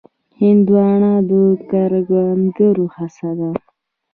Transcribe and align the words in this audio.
هندوانه 0.41 1.13
د 1.29 1.31
کروندګرو 1.69 2.85
هڅه 2.95 3.29
ده. 3.39 3.49